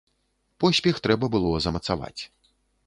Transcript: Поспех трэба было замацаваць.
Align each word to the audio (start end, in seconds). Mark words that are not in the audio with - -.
Поспех 0.63 0.95
трэба 1.07 1.31
было 1.37 1.63
замацаваць. 1.67 2.21